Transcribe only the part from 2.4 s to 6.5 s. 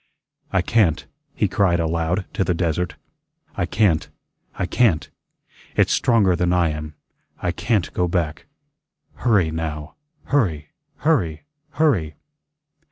the desert; "I can't, I can't. It's stronger